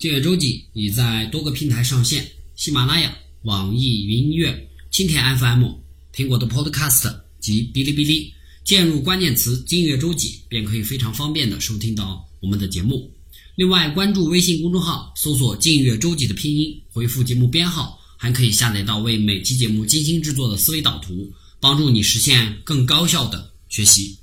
[0.00, 4.50] 订阅周记已在多个平台上线：喜马拉雅、网易云音乐、
[4.90, 5.64] 蜻蜓 FM、
[6.14, 8.32] 苹果的 Podcast 及哔哩哔哩。
[8.64, 13.12] 键入关键词“订阅周记”，便可以非常方便的收听到我们的节目。
[13.56, 21.30] 另外，关注微信公众号，搜索“订阅周记”的拼音，回复节目编号，还可以下载到为每期节目精心制作的思维导图，
[21.60, 24.16] 帮助你实现更高效的学习。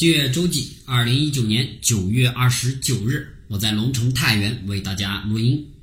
[0.00, 5.74] 订阅周记，二零一九年九月二十九日，我在龙城太原为大家录音。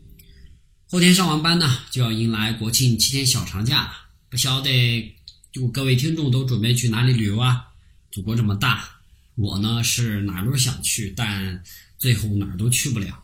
[0.87, 3.91] 后天上完班呢，就要迎来国庆七天小长假了。
[4.27, 5.15] 不晓得
[5.51, 7.63] 就各位听众都准备去哪里旅游啊？
[8.09, 8.89] 祖国这么大，
[9.35, 11.61] 我呢是哪儿都想去，但
[11.99, 13.23] 最后哪儿都去不了。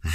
[0.00, 0.12] 唉，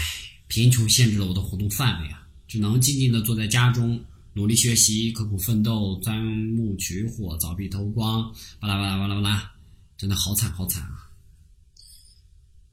[0.49, 4.03] 贫穷限制了我的活动范围啊，只能静静地坐在家中，
[4.33, 9.51] 努力学习，刻苦奋斗，钻木取火，凿壁偷光，巴拉巴拉巴拉巴拉，
[10.01, 11.07] 真的好惨好惨啊！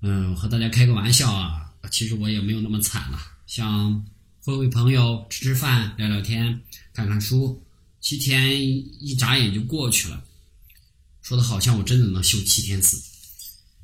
[0.00, 4.02] 嗯，和大家开个玩笑啊，其实我也没有那么惨了，像
[4.40, 6.58] 会会朋友，吃吃饭，聊聊天，
[6.94, 7.62] 看看书，
[8.00, 10.24] 七天一眨眼就过去了，
[11.20, 13.02] 说的好像我真的能休七天似的。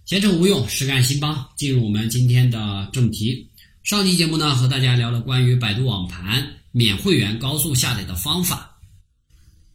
[0.06, 1.47] 闲扯无用，实干兴邦。
[1.55, 3.51] 进入我们今天的正题。
[3.83, 8.79] 上期节目呢，和大家聊了关于百度网盘免会员高速下载的方法。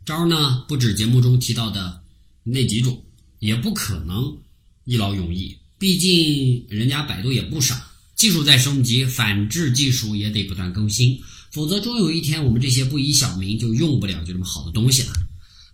[0.07, 2.01] 招呢，不止节目中提到的
[2.43, 3.05] 那几种，
[3.39, 4.37] 也不可能
[4.85, 5.57] 一劳永逸。
[5.77, 11.19] 毕竟人家百度也不傻，技术在升级，反制技术也得不断更新，
[11.51, 15.13] 否则终有一天我们这些不以小民就用不了就这么好的东西了。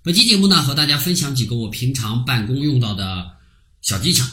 [0.04, 3.32] 本期节目呢，和大家分享几个我平常办公用到的
[3.82, 4.24] 小技巧。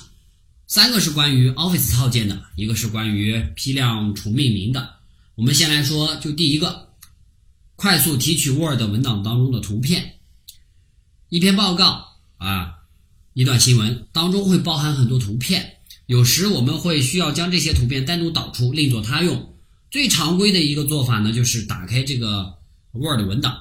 [0.66, 4.96] 三个是关于 Office 套件的，一个是关于批量重命名的。
[5.34, 6.90] 我们先来说，就第一个，
[7.76, 10.18] 快速提取 Word 文档当中的图片。
[11.30, 12.06] 一篇报告
[12.36, 12.74] 啊，
[13.34, 19.54] 一段新闻当中会包含很多图片，有时我们会需要将这些图片单独导出，另作他用。
[19.90, 22.54] 最常规的一个做法呢，就是打开这个
[22.92, 23.56] Word 文档，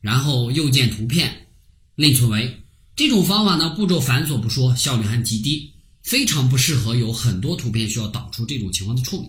[0.00, 1.48] 然后右键图片，
[1.94, 2.62] 另存为。
[2.94, 5.72] 这种方法呢，步骤繁琐不说，效率还极低。
[6.02, 9.28] 非常不适合有很多图片需要导出这种情况的处理，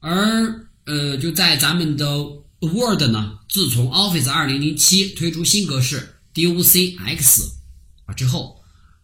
[0.00, 2.06] 而呃，就在咱们的
[2.60, 7.42] Word 呢，自从 Office 2007推出新格式 DOCX
[8.06, 8.58] 啊之后，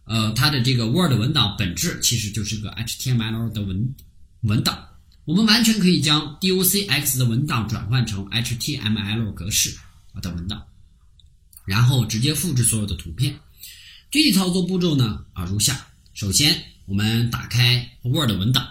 [0.05, 3.95] 呃，它的这个 Word 文档本质其实就是个 HTML 的文
[4.41, 4.77] 文档，
[5.25, 9.77] 我们完全可以将 DOCX 的文档转换成 HTML 格式
[10.21, 10.61] 的文档，
[11.65, 13.39] 然后直接复制所有的图片。
[14.11, 15.87] 具体操作步骤呢啊如下。
[16.13, 18.67] 首先，我们打开 Word 文档，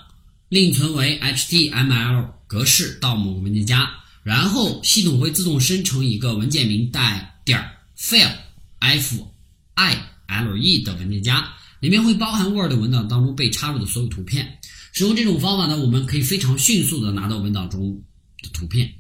[0.49, 3.91] 另存为 HTML 格式到某个文件夹，
[4.23, 7.59] 然后系统会自动生成一个文件名带点
[7.97, 8.37] file
[8.79, 9.29] f
[9.75, 14.59] i l e 的文件夹，里面会包含 Word 文档当中被插入的所有图片。
[14.93, 18.03] 使用这种方法呢，我们可以非常迅速的拿到文档中
[18.43, 18.93] 的图片。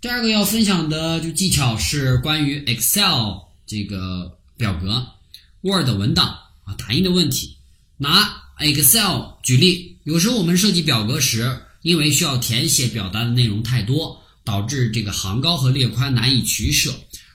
[0.00, 5.06] 第二个要分享的就技巧是关于 Excel 这个表格
[5.62, 6.38] Word 文档。
[6.64, 7.58] 啊，打印的问题，
[7.98, 16.90] 拿 Excel 举例，有时候我们设计表格时，因为需要填写表达的内容太多，导致这个行高和列宽难以取舍，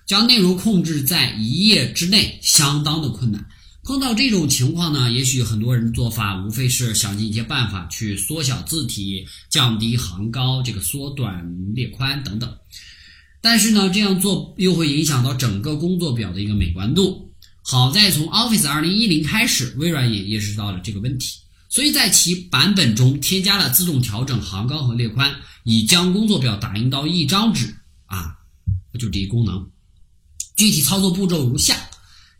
[0.10, 3.46] 将内容控制在一页之内相当的困难。
[3.84, 12.52] 碰到这种情况呢，也许很多人做法无非是想尽一些办法去缩小字体、降低行高、这个缩短列宽等等，
[13.40, 17.32] 但是呢，这样做又会影响到整个工作表的一个美观度。
[17.62, 21.38] 好在从 Office 2010开始，微软也意识到了这个问题，
[21.70, 27.76] 所以在其版本中添加了自动调整行高和列宽，以将工作表打印到一张纸
[28.08, 28.36] 啊，
[29.00, 29.70] 就这一功能。
[30.60, 31.74] 具体操作步骤如下：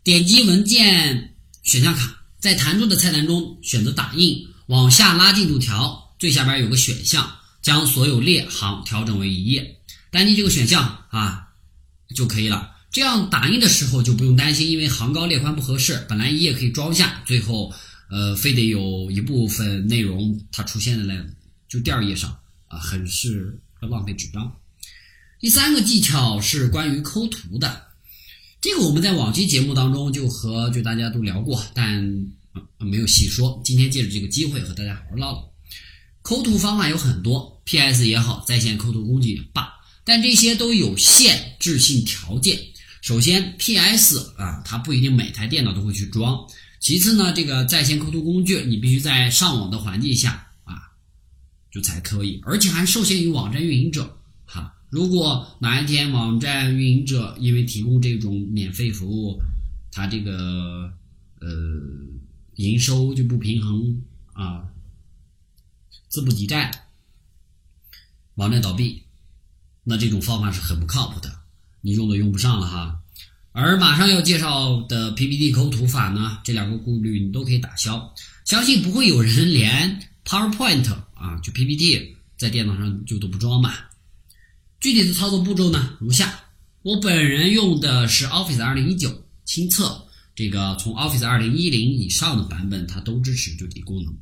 [0.04, 9.74] 点击文件选项卡，在弹出的菜单中选择打印，往下拉进度条，最下边有个选项，将所有列行调整为一页，
[10.10, 11.48] 单击这个选项啊
[12.14, 12.70] 就可以了。
[12.90, 17.72] 这样打印的时候就不用担心，因为行高列宽不合适，本来一页可以装下，最后
[18.10, 21.26] 呃非得有一部分内容它出现在
[21.70, 22.36] 就第二页上
[22.68, 24.54] 啊，很是浪费纸张。
[25.38, 27.86] 第三个技巧是关于抠图的，
[28.60, 32.28] 这个我们在往期节目当中就和就大家都聊过，但
[32.76, 33.58] 没有细说。
[33.64, 35.50] 今天借着这个机会和大家好好唠唠。
[36.20, 39.72] 抠图方法有很多，PS 也好，在线抠图工具也罢，
[40.04, 42.60] 但这些都有限制性条件。
[43.00, 46.46] 首先，PS 啊，它不一定每台电脑都会去装。
[46.80, 50.92] 其次呢，这个在线抠图工具，你必须在上网的环境下啊，
[51.72, 54.19] 就才可以，而且还受限于网站运营者
[54.50, 54.74] 哈。
[54.90, 59.40] 如果哪一天网站运营者因为提供这种免费服务，
[59.92, 60.92] 他这个
[61.40, 61.48] 呃
[62.56, 64.02] 营收就不平衡
[64.32, 64.64] 啊，
[66.08, 66.88] 资不抵债，
[68.34, 69.04] 网站倒闭，
[69.84, 71.32] 那这种方法是很不靠谱的，
[71.80, 73.00] 你用都用不上了哈。
[73.52, 78.12] 而马上要介绍的 PPT 抠图法呢，这两个顾虑你都可以打消，
[78.44, 83.89] 相信不会有人连 PowerPoint 啊，就 PPT 在电脑上就都不装吧。
[84.80, 86.40] 具体的操作步骤呢，如下：
[86.80, 94.16] 我本人用的是 Office 2019亲测，这个从 Office 2010以上的版本它都支持这个功能。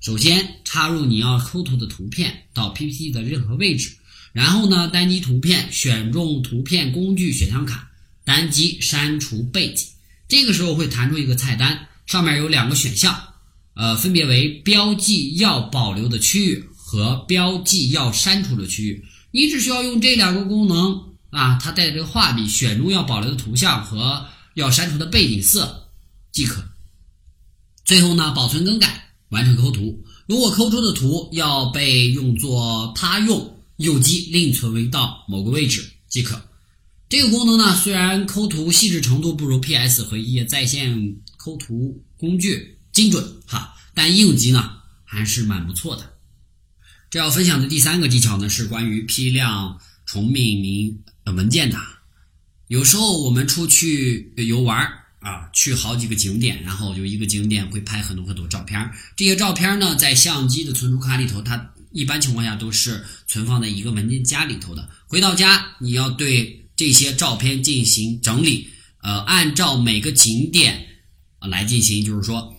[0.00, 3.96] 首先插入你要抠图的图片到 PPT 的任何位置，
[4.32, 7.88] 然后呢单击图片，选中图片工具选项卡，
[8.24, 9.86] 单击删除背景。
[10.26, 13.16] 这个时候会弹出一个菜单，上面有两个选项，
[13.74, 19.04] 呃，分别为标记要保留的区域和标记要删除的区域。
[19.34, 25.88] 你只需要用这两个功能啊，它带这个画笔，选中要保留的图像和要删除的背景色
[26.30, 26.62] 即可。
[27.84, 30.00] 最后呢，保存更改，完成抠图。
[30.28, 36.40] 如果抠出的图要被用作他用，右击另存为到某个位置即可。
[37.08, 46.13] 这个功能呢，虽然抠图细致程度不如 PS 和一页在线抠图工具精准哈，但应急呢还是蛮不错的。
[47.14, 51.78] 这要分享的第三个技巧呢，是关于批量重命名文件的。
[52.66, 54.84] 有时候我们出去游玩
[55.20, 58.90] 啊，去好几个景点，然后就一个景点会拍很多很多照片。
[59.14, 64.90] 这些照片呢，在相机的存储卡里头，它一般情况下都是存放在一个文件夹里头的。
[65.06, 68.66] 回到家，你要对这些照片进行整理，
[69.02, 70.84] 呃，按照每个景点
[71.40, 72.58] 来进行，就是说，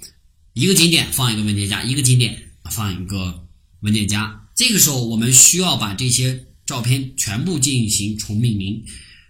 [0.53, 3.45] 一个景点放一个文件夹，一个景点放一个
[3.81, 4.43] 文件夹。
[4.55, 8.85] 这个时候，我们需要把这些照片全部进行重命名。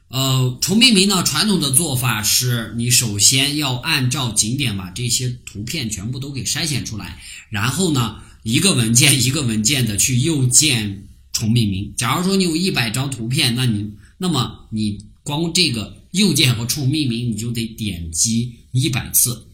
[0.10, 7.19] 呃，重命名呢，传统的做法是你首先要按照景点把这些图片全部都给筛选出来，
[7.50, 11.92] 然后呢，一个文件一个文件的去右键重命名。
[11.98, 19.48] 假如说你有一百张图片，那你那么你光这个右键和重命名你就得点击一百次。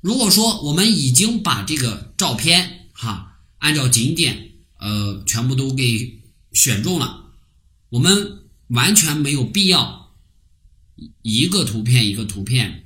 [0.00, 4.46] 如果说我们已经把这个照片哈按照景点。
[4.78, 6.20] 呃，全部都给
[6.52, 7.24] 选中了，
[7.90, 10.14] 我们完全没有必要
[11.22, 12.84] 一个图片一个图片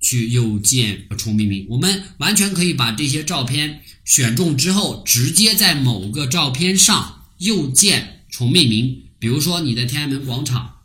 [0.00, 9.04] 去右键重命名，我们完全可以把这些照片选中之后，直接在某个照片上右键重命名。
[9.18, 10.78] 比如说你在天安门广场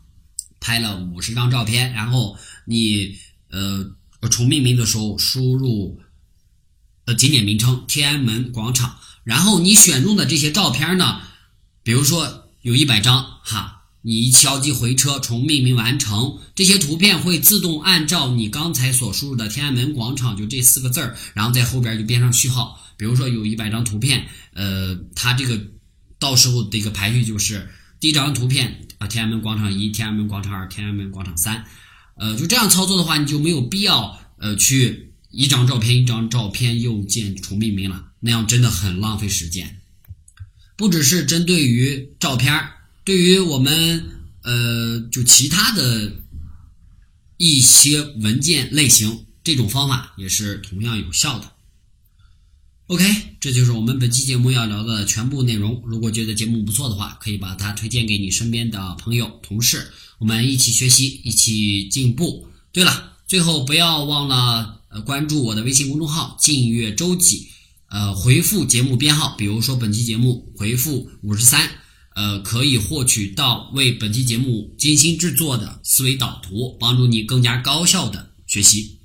[0.60, 3.16] 拍了五十张照片，然后你
[3.50, 3.92] 呃
[4.30, 6.00] 重命名的时候输入
[7.06, 8.98] 呃景点名称天安门广场。
[9.28, 11.20] 然后你选中的这些照片呢，
[11.82, 22.80] 比如说有一百张哈，你敲击回车重命名完成，这些图片会自动按照你刚才所输入的天安门广场就这四个字儿，然后在后边就编上序号。
[22.96, 25.60] 比如说有一百张图片，呃，它这个
[26.18, 27.68] 到时候的一个排序就是
[28.00, 31.66] 第一张图片啊，天安门广场一、天安门广场二、天安门广场三，
[32.16, 35.07] 呃，就这样操作的话，你就没有必要呃去。
[35.30, 39.80] 一张照片一张照片右键重命名了，那样真的很浪费时间。
[40.76, 42.70] 不只是针对于照片
[43.04, 44.04] 对于我们
[44.42, 46.12] 呃就其他的
[47.36, 51.52] 一些文件类型，这种方法也是同样有效的。
[52.86, 53.04] OK，
[53.38, 55.82] 这就是我们本期节目要聊的全部内容。
[55.84, 62.48] 如果觉得节目不错的话，可以把它推荐给你身边的朋友、同事，我们一起学习，一起进步。
[62.72, 64.77] 对了，最后不要忘了。
[64.90, 67.48] 呃，关注我的微信公众号“静月周记”，
[67.90, 71.70] 呃，回复节目编号，比如说本期节目回复五十三，
[72.14, 78.98] 呃，可以获取到为本期节目精心制作的思维导图，帮助你更加高效的学习。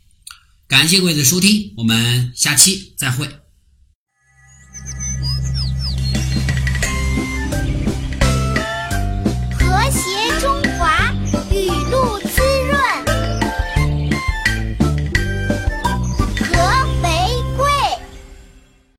[0.68, 3.43] 感谢各位的收听，我们下期再会。